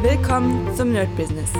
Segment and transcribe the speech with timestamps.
[0.00, 1.50] Willkommen zum Nerd Business.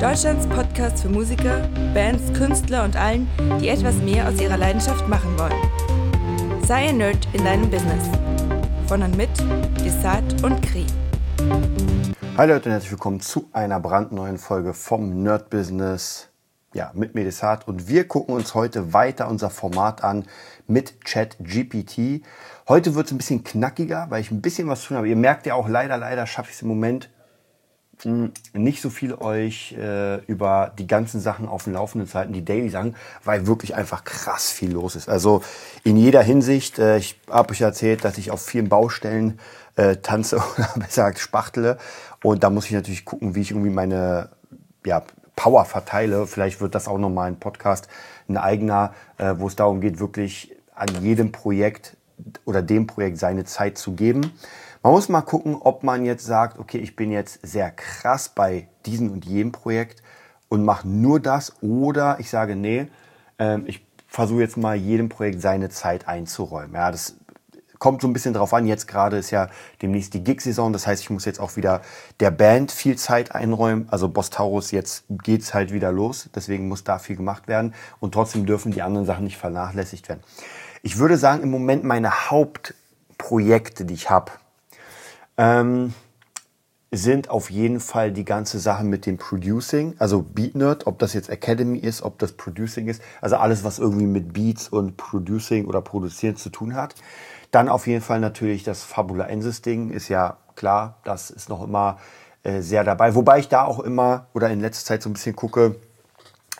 [0.00, 3.28] Deutschlands Podcast für Musiker, Bands, Künstler und allen,
[3.60, 6.62] die etwas mehr aus ihrer Leidenschaft machen wollen.
[6.64, 8.08] Sei ein Nerd in deinem Business.
[8.86, 9.30] Von und mit
[9.84, 10.86] Desart und Kri.
[12.36, 16.28] Hi Leute und herzlich willkommen zu einer brandneuen Folge vom Nerd Business.
[16.74, 20.26] Ja, mit Medesat und wir gucken uns heute weiter unser Format an
[20.68, 22.24] mit Chat GPT.
[22.68, 25.08] Heute wird es ein bisschen knackiger, weil ich ein bisschen was zu tun habe.
[25.08, 27.10] Ihr merkt ja auch, leider, leider schaffe ich es im Moment
[28.04, 32.68] nicht so viel euch äh, über die ganzen Sachen auf dem laufenden Zeiten, die Daily
[32.68, 35.08] sagen, weil wirklich einfach krass viel los ist.
[35.08, 35.42] Also
[35.84, 39.38] in jeder Hinsicht, äh, ich habe euch erzählt, dass ich auf vielen Baustellen
[39.76, 41.78] äh, tanze oder besser gesagt spachtele.
[42.22, 44.28] Und da muss ich natürlich gucken, wie ich irgendwie meine
[44.84, 45.02] ja,
[45.36, 46.26] Power verteile.
[46.26, 47.88] Vielleicht wird das auch nochmal ein Podcast,
[48.28, 51.96] ein eigener, äh, wo es darum geht, wirklich an jedem Projekt
[52.44, 54.32] oder dem Projekt seine Zeit zu geben.
[54.82, 58.66] Man muss mal gucken, ob man jetzt sagt, okay, ich bin jetzt sehr krass bei
[58.84, 60.02] diesem und jedem Projekt
[60.48, 62.88] und mache nur das oder ich sage, nee,
[63.38, 66.74] ähm, ich versuche jetzt mal jedem Projekt seine Zeit einzuräumen.
[66.74, 67.16] Ja, das
[67.78, 68.66] kommt so ein bisschen drauf an.
[68.66, 69.48] Jetzt gerade ist ja
[69.82, 70.72] demnächst die Gig-Saison.
[70.72, 71.80] Das heißt, ich muss jetzt auch wieder
[72.18, 73.86] der Band viel Zeit einräumen.
[73.90, 76.28] Also Boss Taurus, jetzt geht's halt wieder los.
[76.34, 77.72] Deswegen muss da viel gemacht werden.
[78.00, 80.22] Und trotzdem dürfen die anderen Sachen nicht vernachlässigt werden.
[80.82, 84.32] Ich würde sagen, im Moment meine Hauptprojekte, die ich habe,
[85.36, 85.94] ähm,
[86.94, 91.30] sind auf jeden Fall die ganze Sache mit dem Producing, also BeatNerd, ob das jetzt
[91.30, 95.80] Academy ist, ob das Producing ist, also alles, was irgendwie mit Beats und Producing oder
[95.80, 96.94] Produzieren zu tun hat.
[97.50, 101.62] Dann auf jeden Fall natürlich das Fabula Ensis Ding, ist ja klar, das ist noch
[101.62, 101.98] immer
[102.42, 103.14] äh, sehr dabei.
[103.14, 105.76] Wobei ich da auch immer oder in letzter Zeit so ein bisschen gucke,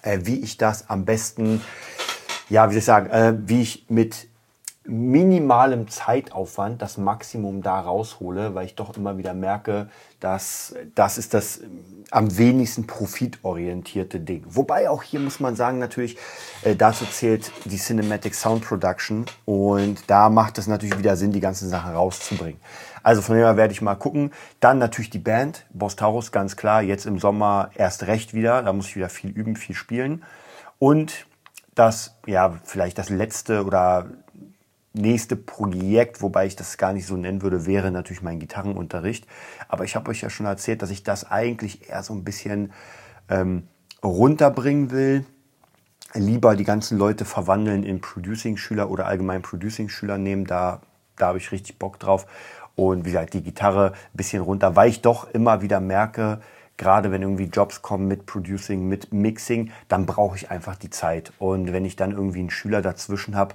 [0.01, 1.61] äh, wie ich das am besten,
[2.49, 4.29] ja, wie soll ich sagen, äh, wie ich mit
[4.85, 11.35] minimalem Zeitaufwand das Maximum da raushole, weil ich doch immer wieder merke, dass das ist
[11.35, 11.61] das
[12.11, 14.45] am wenigsten profitorientierte Ding.
[14.47, 16.19] Wobei auch hier muss man sagen, natürlich,
[16.63, 21.41] äh, dazu zählt die Cinematic Sound Production und da macht es natürlich wieder Sinn, die
[21.41, 22.61] ganzen Sachen rauszubringen.
[23.03, 24.33] Also von dem her werde ich mal gucken.
[24.61, 28.73] Dann natürlich die Band, Boss Taurus, ganz klar, jetzt im Sommer erst recht wieder, da
[28.73, 30.25] muss ich wieder viel üben, viel spielen.
[30.79, 31.27] Und
[31.75, 34.07] das, ja, vielleicht das letzte oder
[34.95, 39.27] nächste Projekt, wobei ich das gar nicht so nennen würde, wäre natürlich mein Gitarrenunterricht.
[39.69, 42.73] Aber ich habe euch ja schon erzählt, dass ich das eigentlich eher so ein bisschen
[43.29, 43.69] ähm,
[44.03, 45.25] runterbringen will.
[46.15, 50.45] Lieber die ganzen Leute verwandeln in Producing-Schüler oder allgemein Producing-Schüler nehmen.
[50.45, 50.83] Da,
[51.17, 52.27] da habe ich richtig Bock drauf.
[52.75, 56.41] Und wie gesagt, die Gitarre ein bisschen runter, weil ich doch immer wieder merke,
[56.77, 61.33] gerade wenn irgendwie Jobs kommen mit Producing, mit Mixing, dann brauche ich einfach die Zeit.
[61.39, 63.55] Und wenn ich dann irgendwie einen Schüler dazwischen habe,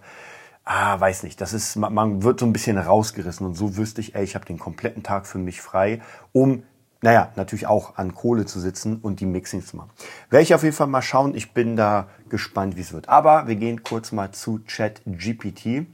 [0.67, 4.16] ah, weiß nicht, das ist, man wird so ein bisschen rausgerissen und so wüsste ich,
[4.16, 6.01] ey, ich habe den kompletten Tag für mich frei,
[6.33, 6.63] um,
[7.01, 9.91] naja, natürlich auch an Kohle zu sitzen und die Mixings zu machen.
[10.29, 13.07] Werde ich auf jeden Fall mal schauen, ich bin da gespannt, wie es wird.
[13.07, 15.85] Aber wir gehen kurz mal zu ChatGPT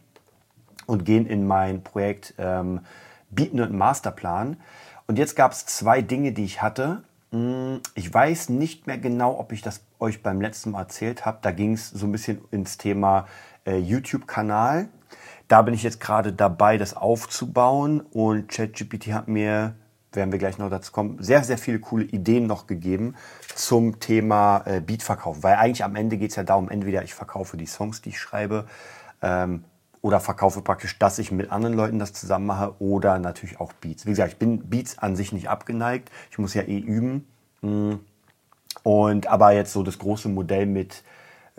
[0.88, 2.82] und gehen in mein Projekt ähm,
[3.30, 4.58] Beatnut Masterplan.
[5.06, 7.04] Und jetzt gab es zwei Dinge, die ich hatte.
[7.32, 11.40] Hm, ich weiß nicht mehr genau, ob ich das euch beim letzten Mal erzählt habe.
[11.42, 13.28] Da ging es so ein bisschen ins Thema
[13.66, 14.90] äh, YouTube-Kanal.
[15.48, 19.76] Da bin ich jetzt gerade dabei, das aufzubauen und ChatGPT hat mir,
[20.12, 23.16] werden wir gleich noch dazu kommen, sehr, sehr viele coole Ideen noch gegeben
[23.56, 25.44] zum Thema äh, Beatverkauf.
[25.44, 28.20] Weil eigentlich am Ende geht es ja darum, entweder ich verkaufe die Songs, die ich
[28.20, 28.66] schreibe,
[29.22, 29.64] ähm,
[30.04, 34.06] oder verkaufe praktisch, dass ich mit anderen Leuten das zusammen mache oder natürlich auch Beats.
[34.06, 36.12] Wie gesagt, ich bin Beats an sich nicht abgeneigt.
[36.30, 37.26] Ich muss ja eh üben.
[37.62, 37.94] Mm.
[38.84, 41.04] Und aber jetzt so das große Modell mit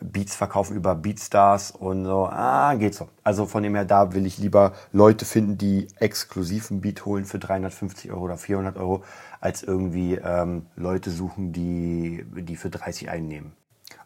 [0.00, 3.08] Beats verkaufen über Beatstars und so, ah, geht so.
[3.22, 7.38] Also von dem her, da will ich lieber Leute finden, die exklusiven Beat holen für
[7.38, 9.04] 350 Euro oder 400 Euro,
[9.40, 13.52] als irgendwie ähm, Leute suchen, die, die für 30 einnehmen.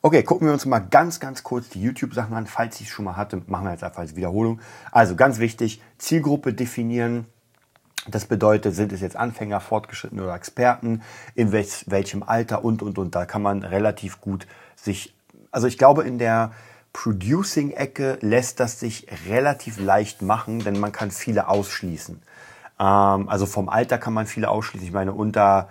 [0.02, 2.46] Okay, gucken wir uns mal ganz, ganz kurz die YouTube-Sachen an.
[2.46, 4.60] Falls ich es schon mal hatte, machen wir jetzt einfach als Wiederholung.
[4.92, 7.26] Also ganz wichtig, Zielgruppe definieren.
[8.06, 11.02] Das bedeutet, sind es jetzt Anfänger, Fortgeschrittene oder Experten,
[11.34, 13.14] in welch, welchem Alter und, und, und.
[13.14, 14.46] Da kann man relativ gut
[14.76, 15.17] sich
[15.50, 16.52] also ich glaube, in der
[16.92, 22.20] Producing-Ecke lässt das sich relativ leicht machen, denn man kann viele ausschließen.
[22.80, 24.86] Ähm, also vom Alter kann man viele ausschließen.
[24.86, 25.68] Ich meine, unter,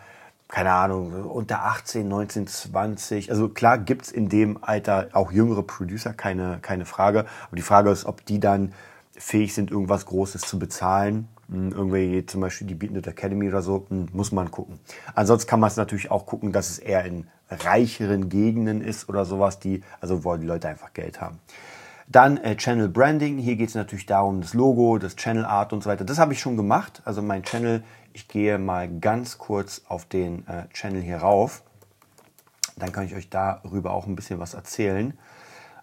[0.48, 3.32] keine Ahnung, unter 18, 19, 20.
[3.32, 7.26] Also klar gibt's in dem Alter auch jüngere Producer, keine, keine Frage.
[7.48, 8.74] Aber die Frage ist, ob die dann
[9.18, 11.28] fähig sind, irgendwas Großes zu bezahlen.
[11.50, 14.80] Hm, irgendwie zum Beispiel die Beatnet Academy oder so, hm, muss man gucken.
[15.16, 19.26] Ansonsten kann man es natürlich auch gucken, dass es eher in reicheren Gegenden ist oder
[19.26, 21.40] sowas, die, also wo die Leute einfach Geld haben.
[22.08, 23.38] Dann äh, Channel Branding.
[23.38, 26.06] Hier geht es natürlich darum, das Logo, das Channel Art und so weiter.
[26.06, 27.02] Das habe ich schon gemacht.
[27.04, 27.84] Also mein Channel,
[28.14, 31.64] ich gehe mal ganz kurz auf den äh, Channel hier rauf.
[32.78, 35.18] Dann kann ich euch darüber auch ein bisschen was erzählen.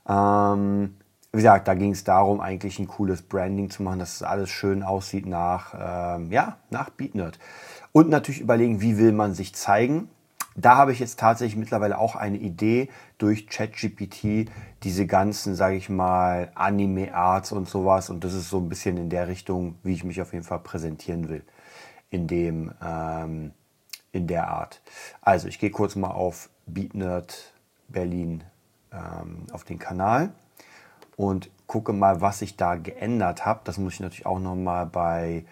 [0.08, 0.96] Ähm,
[1.32, 4.50] wie gesagt, da ging es darum, eigentlich ein cooles Branding zu machen, dass es alles
[4.50, 5.75] schön aussieht nach,
[6.17, 7.38] ähm, ja, nach BeatNerd.
[7.93, 10.08] Und natürlich überlegen, wie will man sich zeigen.
[10.56, 14.50] Da habe ich jetzt tatsächlich mittlerweile auch eine Idee durch ChatGPT,
[14.84, 18.08] diese ganzen, sage ich mal, Anime-Arts und sowas.
[18.08, 20.60] Und das ist so ein bisschen in der Richtung, wie ich mich auf jeden Fall
[20.60, 21.42] präsentieren will.
[22.10, 23.52] In dem, ähm,
[24.12, 24.80] in der Art.
[25.20, 27.52] Also ich gehe kurz mal auf BeatNerd
[27.88, 28.44] Berlin
[28.92, 30.32] ähm, auf den Kanal
[31.16, 33.60] und gucke mal, was ich da geändert habe.
[33.64, 35.44] Das muss ich natürlich auch nochmal bei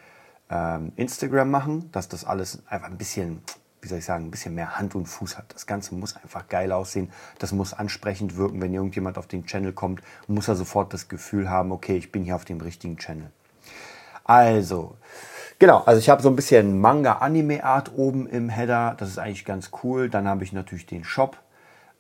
[0.48, 3.42] ähm, Instagram machen, dass das alles einfach ein bisschen
[3.82, 5.52] wie soll ich sagen, ein bisschen mehr Hand und Fuß hat.
[5.52, 7.10] Das Ganze muss einfach geil aussehen.
[7.40, 8.62] Das muss ansprechend wirken.
[8.62, 12.22] Wenn irgendjemand auf den Channel kommt, muss er sofort das Gefühl haben, okay, ich bin
[12.22, 13.30] hier auf dem richtigen Channel.
[14.24, 14.96] Also,
[15.58, 18.94] genau, also ich habe so ein bisschen Manga-Anime-Art oben im Header.
[18.96, 20.08] Das ist eigentlich ganz cool.
[20.08, 21.36] Dann habe ich natürlich den Shop.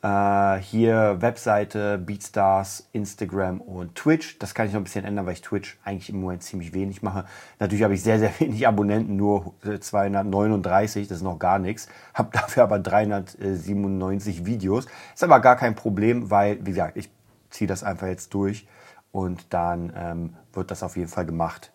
[0.02, 4.36] Äh, hier Webseite, Beatstars, Instagram und Twitch.
[4.40, 7.02] Das kann ich noch ein bisschen ändern, weil ich Twitch eigentlich im Moment ziemlich wenig
[7.02, 7.24] mache.
[7.60, 11.88] Natürlich habe ich sehr, sehr wenig Abonnenten, nur 239, das ist noch gar nichts.
[12.14, 14.86] Habe dafür aber 397 Videos.
[15.14, 17.08] Ist aber gar kein Problem, weil, wie gesagt, ich
[17.50, 18.66] ziehe das einfach jetzt durch
[19.12, 21.70] und dann ähm, wird das auf jeden Fall gemacht.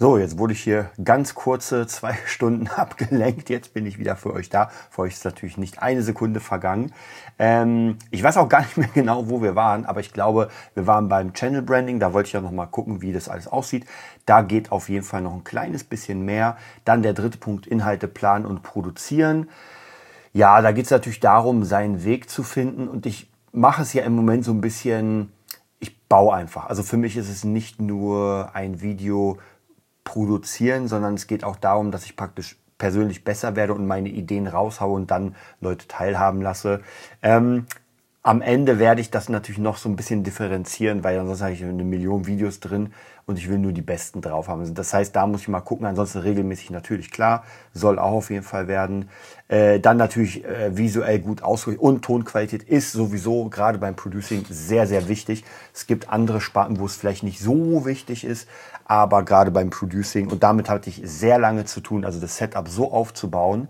[0.00, 3.50] So, jetzt wurde ich hier ganz kurze zwei Stunden abgelenkt.
[3.50, 4.70] Jetzt bin ich wieder für euch da.
[4.90, 6.92] Für euch ist natürlich nicht eine Sekunde vergangen.
[7.36, 10.86] Ähm, ich weiß auch gar nicht mehr genau, wo wir waren, aber ich glaube, wir
[10.86, 11.98] waren beim Channel Branding.
[11.98, 13.86] Da wollte ich auch noch mal gucken, wie das alles aussieht.
[14.24, 16.56] Da geht auf jeden Fall noch ein kleines bisschen mehr.
[16.84, 19.50] Dann der dritte Punkt, Inhalte planen und produzieren.
[20.32, 22.86] Ja, da geht es natürlich darum, seinen Weg zu finden.
[22.86, 25.32] Und ich mache es ja im Moment so ein bisschen,
[25.80, 26.66] ich baue einfach.
[26.66, 29.38] Also für mich ist es nicht nur ein Video
[30.08, 34.46] produzieren, sondern es geht auch darum, dass ich praktisch persönlich besser werde und meine Ideen
[34.46, 36.80] raushaue und dann Leute teilhaben lasse.
[37.22, 37.66] Ähm,
[38.28, 41.64] am Ende werde ich das natürlich noch so ein bisschen differenzieren, weil ansonsten habe ich
[41.64, 42.92] eine Million Videos drin
[43.24, 44.74] und ich will nur die besten drauf haben.
[44.74, 45.86] Das heißt, da muss ich mal gucken.
[45.86, 47.42] Ansonsten regelmäßig natürlich klar,
[47.72, 49.08] soll auch auf jeden Fall werden.
[49.48, 54.86] Äh, dann natürlich äh, visuell gut ausgerichtet und Tonqualität ist sowieso gerade beim Producing sehr,
[54.86, 55.42] sehr wichtig.
[55.72, 58.46] Es gibt andere Sparten, wo es vielleicht nicht so wichtig ist,
[58.84, 62.68] aber gerade beim Producing und damit hatte ich sehr lange zu tun, also das Setup
[62.68, 63.68] so aufzubauen,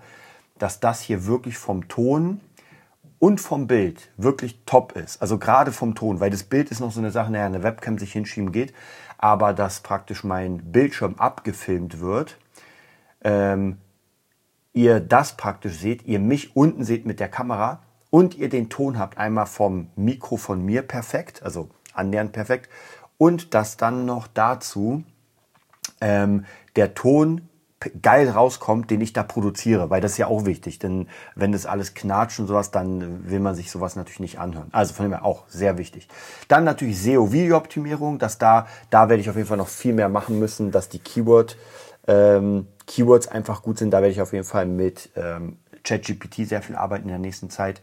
[0.59, 2.41] dass das hier wirklich vom Ton
[3.19, 5.21] und vom Bild wirklich top ist.
[5.21, 7.99] Also gerade vom Ton, weil das Bild ist noch so eine Sache, naja, eine Webcam
[7.99, 8.73] sich hinschieben geht,
[9.19, 12.39] aber dass praktisch mein Bildschirm abgefilmt wird,
[13.23, 13.79] ähm,
[14.73, 18.99] ihr das praktisch seht, ihr mich unten seht mit der Kamera und ihr den Ton
[18.99, 22.71] habt einmal vom Mikro von mir perfekt, also annähernd perfekt,
[23.19, 25.03] und dass dann noch dazu
[26.01, 26.45] ähm,
[26.77, 27.48] der Ton
[28.03, 31.65] geil rauskommt, den ich da produziere, weil das ist ja auch wichtig, denn wenn das
[31.65, 34.69] alles knatscht und sowas, dann will man sich sowas natürlich nicht anhören.
[34.73, 36.09] Also von dem her auch sehr wichtig.
[36.49, 40.39] Dann natürlich SEO-Video-Optimierung, dass da, da werde ich auf jeden Fall noch viel mehr machen
[40.41, 41.57] müssen, dass die Keyword,
[42.09, 43.93] ähm, Keywords einfach gut sind.
[43.93, 47.49] Da werde ich auf jeden Fall mit ähm, ChatGPT sehr viel arbeiten in der nächsten
[47.49, 47.81] Zeit.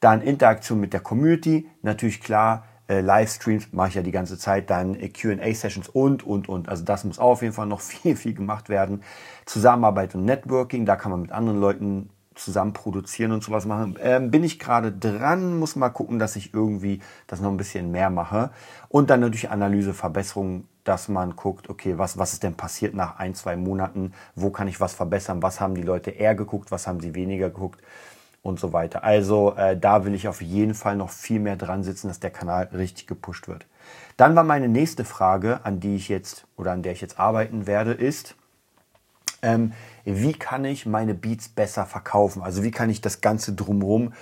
[0.00, 4.68] Dann Interaktion mit der Community, natürlich klar, äh, Livestreams mache ich ja die ganze Zeit,
[4.68, 6.68] dann äh, QA-Sessions und, und, und.
[6.68, 9.02] Also das muss auf jeden Fall noch viel, viel gemacht werden.
[9.46, 13.96] Zusammenarbeit und Networking, da kann man mit anderen Leuten zusammen produzieren und sowas machen.
[14.00, 17.90] Ähm, bin ich gerade dran, muss mal gucken, dass ich irgendwie das noch ein bisschen
[17.90, 18.50] mehr mache.
[18.88, 23.18] Und dann natürlich Analyse, Verbesserung, dass man guckt, okay, was, was ist denn passiert nach
[23.18, 24.12] ein, zwei Monaten?
[24.34, 25.42] Wo kann ich was verbessern?
[25.42, 26.70] Was haben die Leute eher geguckt?
[26.70, 27.82] Was haben sie weniger geguckt?
[28.42, 29.04] Und so weiter.
[29.04, 32.30] Also äh, da will ich auf jeden Fall noch viel mehr dran sitzen, dass der
[32.30, 33.66] Kanal richtig gepusht wird.
[34.16, 37.66] Dann war meine nächste Frage, an die ich jetzt oder an der ich jetzt arbeiten
[37.66, 38.34] werde, ist,
[39.42, 39.72] ähm,
[40.04, 42.42] wie kann ich meine Beats besser verkaufen?
[42.42, 44.12] Also wie kann ich das Ganze drumherum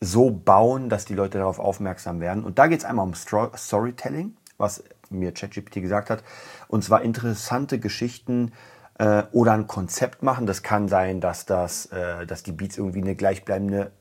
[0.00, 2.44] so bauen, dass die Leute darauf aufmerksam werden?
[2.44, 6.24] Und da geht es einmal um Storytelling, was mir ChatGPT gesagt hat,
[6.68, 8.52] und zwar interessante Geschichten
[8.98, 10.46] äh, oder ein Konzept machen.
[10.46, 13.92] Das kann sein, dass, das, äh, dass die Beats irgendwie eine gleichbleibende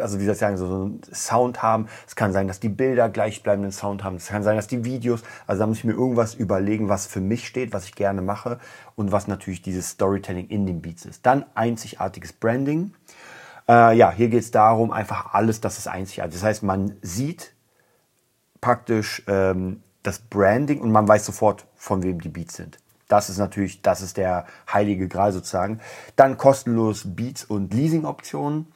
[0.00, 1.86] also wie soll ich sagen, so, einen Sound haben.
[2.06, 4.16] Es kann sein, dass die Bilder gleichbleibenden Sound haben.
[4.16, 7.20] Es kann sein, dass die Videos, also da muss ich mir irgendwas überlegen, was für
[7.20, 8.58] mich steht, was ich gerne mache
[8.96, 11.24] und was natürlich dieses Storytelling in den Beats ist.
[11.24, 12.92] Dann einzigartiges Branding.
[13.68, 16.34] Äh, ja, hier geht es darum, einfach alles, das ist einzigartig.
[16.34, 17.54] Das heißt, man sieht
[18.60, 22.78] praktisch ähm, das Branding und man weiß sofort, von wem die Beats sind.
[23.08, 25.80] Das ist natürlich, das ist der heilige Gral sozusagen.
[26.16, 28.66] Dann kostenlos Beats und Leasing-Optionen.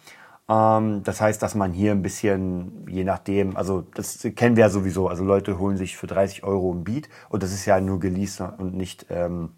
[0.49, 4.71] Ähm, das heißt, dass man hier ein bisschen, je nachdem, also das kennen wir ja
[4.71, 8.01] sowieso, also Leute holen sich für 30 Euro ein Beat und das ist ja nur
[8.01, 9.51] geleast und nicht, ähm,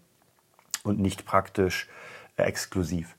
[0.83, 1.87] und nicht praktisch
[2.37, 3.15] äh, exklusiv.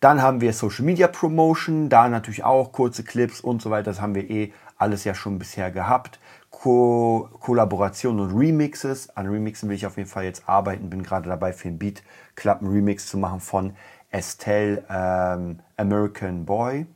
[0.00, 3.84] Dann haben wir Social Media Promotion, da natürlich auch kurze Clips und so weiter.
[3.84, 6.18] Das haben wir eh alles ja schon bisher gehabt.
[6.62, 9.10] Ko Kollaborationen und Remixes.
[9.16, 10.88] An Remixen will ich auf jeden Fall jetzt arbeiten.
[10.88, 12.02] Bin gerade dabei, für den Beat
[12.36, 13.74] Club einen Remix zu machen von
[14.10, 16.86] Estelle ähm, American Boy,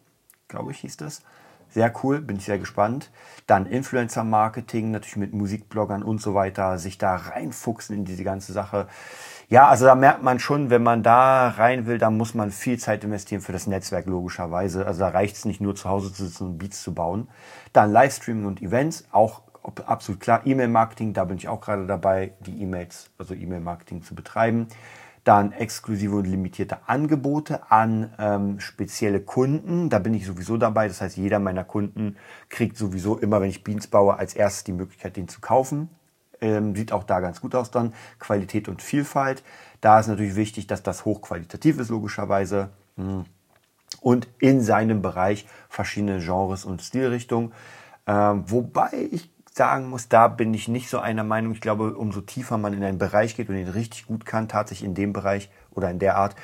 [0.46, 1.22] glaube ich, hieß das.
[1.70, 3.10] Sehr cool, bin ich sehr gespannt.
[3.46, 8.86] Dann Influencer-Marketing, natürlich mit Musikbloggern und so weiter, sich da reinfuchsen in diese ganze Sache.
[9.50, 12.78] Ja, also da merkt man schon, wenn man da rein will, dann muss man viel
[12.78, 14.86] Zeit investieren für das Netzwerk logischerweise.
[14.86, 17.28] Also da reicht es nicht nur zu Hause zu sitzen und Beats zu bauen.
[17.72, 19.42] Dann Livestreaming und Events, auch
[19.87, 20.42] absolut klar.
[20.44, 24.68] E-Mail-Marketing, da bin ich auch gerade dabei, die E-Mails, also E-Mail-Marketing zu betreiben.
[25.25, 29.90] Dann exklusive und limitierte Angebote an ähm, spezielle Kunden.
[29.90, 30.88] Da bin ich sowieso dabei.
[30.88, 32.16] Das heißt, jeder meiner Kunden
[32.48, 35.90] kriegt sowieso immer, wenn ich Beans baue, als erstes die Möglichkeit, den zu kaufen.
[36.40, 37.92] Ähm, sieht auch da ganz gut aus dann.
[38.18, 39.42] Qualität und Vielfalt.
[39.80, 42.70] Da ist natürlich wichtig, dass das hochqualitativ ist, logischerweise.
[42.96, 43.25] Hm.
[44.00, 47.52] Und in seinem Bereich verschiedene Genres und Stilrichtungen.
[48.06, 51.52] Ähm, wobei ich sagen muss, da bin ich nicht so einer Meinung.
[51.52, 54.88] Ich glaube, umso tiefer man in einen Bereich geht und ihn richtig gut kann, tatsächlich
[54.88, 56.34] in dem Bereich oder in der Art,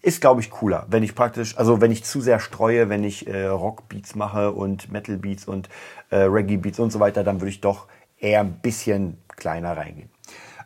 [0.00, 0.86] ist, glaube ich, cooler.
[0.88, 4.90] Wenn ich praktisch, also wenn ich zu sehr streue, wenn ich äh, Rockbeats mache und
[4.90, 5.68] Metal-Beats und
[6.08, 10.08] äh, Reggae-Beats und so weiter, dann würde ich doch eher ein bisschen kleiner reingehen.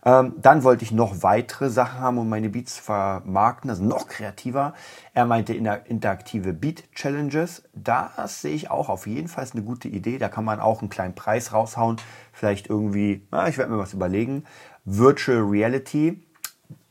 [0.04, 4.08] Ähm, dann wollte ich noch weitere Sachen haben, um meine Beats zu vermarkten, also noch
[4.08, 4.74] kreativer.
[5.14, 7.62] Er meinte interaktive Beat Challenges.
[7.72, 10.18] Das sehe ich auch auf jeden Fall eine gute Idee.
[10.18, 11.98] Da kann man auch einen kleinen Preis raushauen.
[12.32, 14.44] Vielleicht irgendwie, na, ich werde mir was überlegen.
[14.84, 16.20] Virtual Reality.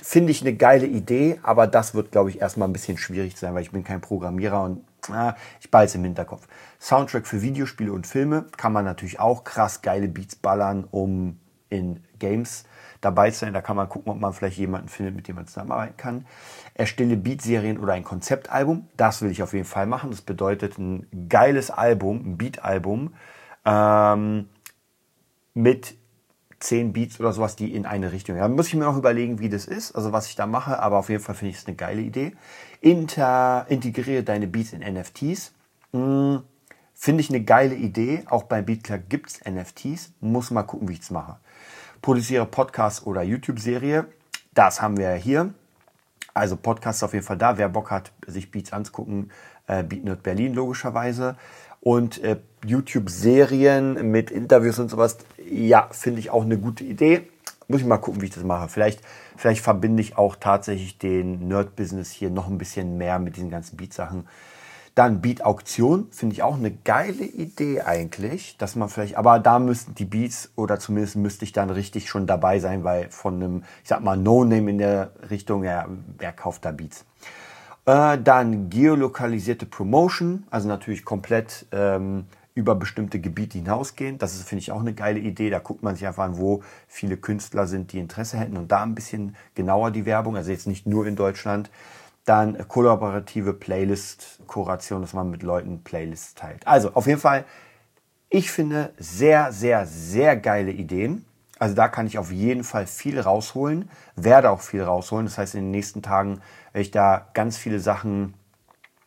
[0.01, 3.53] Finde ich eine geile Idee, aber das wird, glaube ich, erstmal ein bisschen schwierig sein,
[3.53, 6.47] weil ich bin kein Programmierer und Ah, ich es im Hinterkopf.
[6.79, 11.39] Soundtrack für Videospiele und Filme kann man natürlich auch krass geile Beats ballern, um
[11.69, 12.65] in Games
[13.01, 13.53] dabei sein.
[13.53, 16.25] Da kann man gucken, ob man vielleicht jemanden findet, mit dem man zusammenarbeiten kann.
[16.73, 18.87] Erstelle Beatserien oder ein Konzeptalbum.
[18.95, 20.11] Das will ich auf jeden Fall machen.
[20.11, 23.13] Das bedeutet ein geiles Album, ein Beatalbum
[23.65, 24.49] ähm,
[25.53, 25.95] mit
[26.59, 28.37] zehn Beats oder sowas, die in eine Richtung.
[28.37, 30.99] Da muss ich mir noch überlegen, wie das ist, also was ich da mache, aber
[30.99, 32.33] auf jeden Fall finde ich es eine geile Idee.
[32.81, 35.53] Inter, integriere deine Beats in NFTs.
[35.91, 36.43] Hm,
[36.93, 38.23] finde ich eine geile Idee.
[38.27, 40.13] Auch bei BeatClark gibt es NFTs.
[40.21, 41.37] Muss mal gucken, wie ich es mache.
[42.01, 44.07] Produziere Podcast oder YouTube-Serie.
[44.55, 45.53] Das haben wir hier.
[46.33, 47.57] Also Podcast ist auf jeden Fall da.
[47.57, 49.31] Wer Bock hat, sich Beats anzugucken,
[49.67, 51.35] äh, BeatNerd Berlin logischerweise
[51.79, 55.17] und äh, YouTube-Serien mit Interviews und sowas,
[55.47, 57.27] ja, finde ich auch eine gute Idee.
[57.67, 58.67] Muss ich mal gucken, wie ich das mache.
[58.67, 59.01] Vielleicht,
[59.37, 63.77] vielleicht verbinde ich auch tatsächlich den Nerd-Business hier noch ein bisschen mehr mit diesen ganzen
[63.77, 64.27] Beat-Sachen.
[65.01, 69.95] Dann Beat-Auktion finde ich auch eine geile Idee eigentlich, dass man vielleicht, aber da müssten
[69.95, 73.89] die Beats oder zumindest müsste ich dann richtig schon dabei sein, weil von einem, ich
[73.89, 75.87] sag mal, No-Name in der Richtung, ja,
[76.19, 77.03] wer kauft da Beats?
[77.87, 84.19] Äh, dann geolokalisierte Promotion, also natürlich komplett ähm, über bestimmte Gebiete hinausgehen.
[84.19, 85.49] Das ist, finde ich, auch eine geile Idee.
[85.49, 88.83] Da guckt man sich einfach an, wo viele Künstler sind, die Interesse hätten und da
[88.83, 91.71] ein bisschen genauer die Werbung, also jetzt nicht nur in Deutschland.
[92.25, 96.65] Dann kollaborative Playlist-Kuration, dass man mit Leuten Playlists teilt.
[96.67, 97.45] Also auf jeden Fall,
[98.29, 101.25] ich finde sehr, sehr, sehr geile Ideen.
[101.59, 105.25] Also da kann ich auf jeden Fall viel rausholen, werde auch viel rausholen.
[105.25, 106.41] Das heißt, in den nächsten Tagen
[106.73, 108.33] werde ich da ganz viele Sachen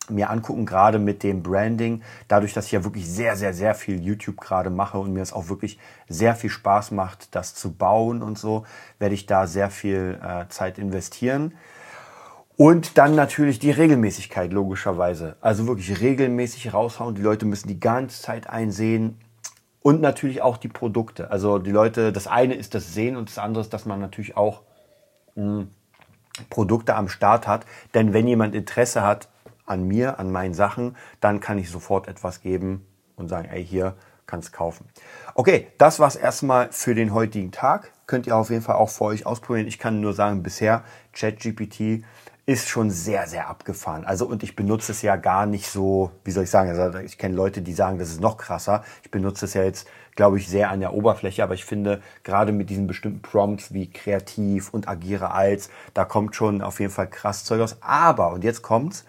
[0.09, 2.03] mir angucken, gerade mit dem Branding.
[2.29, 5.33] Dadurch, dass ich ja wirklich sehr, sehr, sehr viel YouTube gerade mache und mir es
[5.33, 5.79] auch wirklich
[6.09, 8.65] sehr viel Spaß macht, das zu bauen und so,
[8.99, 11.55] werde ich da sehr viel äh, Zeit investieren.
[12.57, 15.37] Und dann natürlich die Regelmäßigkeit, logischerweise.
[15.41, 17.15] Also wirklich regelmäßig raushauen.
[17.15, 19.19] Die Leute müssen die ganze Zeit einsehen.
[19.81, 21.31] Und natürlich auch die Produkte.
[21.31, 24.37] Also die Leute, das eine ist das Sehen und das andere ist, dass man natürlich
[24.37, 24.63] auch
[25.35, 25.69] mh, hm,
[26.49, 27.67] Produkte am Start hat.
[27.93, 29.29] Denn wenn jemand Interesse hat
[29.67, 33.95] an mir, an meinen Sachen, dann kann ich sofort etwas geben und sagen, ey, hier
[34.27, 34.89] kannst kaufen.
[35.35, 37.93] Okay, das war's erstmal für den heutigen Tag.
[38.07, 39.67] Könnt ihr auf jeden Fall auch für euch ausprobieren.
[39.67, 42.05] Ich kann nur sagen, bisher ChatGPT
[42.47, 44.05] ist schon sehr, sehr abgefahren.
[44.05, 47.17] Also, und ich benutze es ja gar nicht so, wie soll ich sagen, also ich
[47.17, 48.85] kenne Leute, die sagen, das ist noch krasser.
[49.03, 52.53] Ich benutze es ja jetzt, glaube ich, sehr an der Oberfläche, aber ich finde, gerade
[52.53, 57.09] mit diesen bestimmten Prompts wie kreativ und agiere als, da kommt schon auf jeden Fall
[57.09, 57.79] krass Zeug aus.
[57.81, 59.07] Aber, und jetzt kommt's,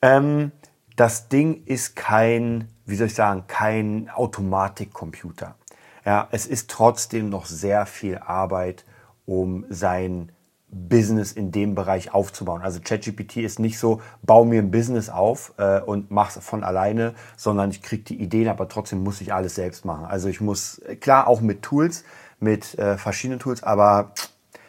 [0.00, 0.52] ähm,
[0.94, 5.56] das Ding ist kein, wie soll ich sagen, kein Automatikcomputer.
[6.04, 8.84] Ja, es ist trotzdem noch sehr viel Arbeit,
[9.26, 10.30] um sein
[10.72, 12.62] Business in dem Bereich aufzubauen.
[12.62, 17.14] Also ChatGPT ist nicht so, bau mir ein Business auf äh, und mach's von alleine,
[17.36, 20.04] sondern ich kriege die Ideen, aber trotzdem muss ich alles selbst machen.
[20.06, 22.04] Also ich muss, klar, auch mit Tools,
[22.38, 24.12] mit äh, verschiedenen Tools, aber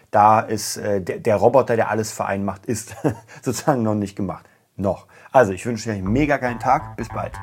[0.10, 2.96] da ist äh, der, der Roboter, der alles vereint macht, ist
[3.42, 4.46] sozusagen noch nicht gemacht.
[4.76, 5.08] Noch.
[5.32, 6.98] Also ich wünsche euch einen mega geilen Tag.
[6.98, 7.34] Bis bald.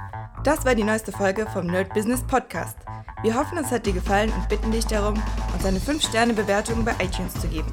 [0.45, 2.77] Das war die neueste Folge vom Nerd Business Podcast.
[3.23, 5.21] Wir hoffen, es hat dir gefallen und bitten dich darum,
[5.55, 7.73] uns eine 5-Sterne-Bewertung bei iTunes zu geben.